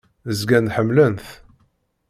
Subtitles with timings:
[0.37, 1.27] Zgan ḥemmlen-t.